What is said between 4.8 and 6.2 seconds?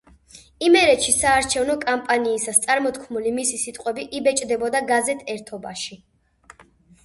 გაზეთ „ერთობაში“.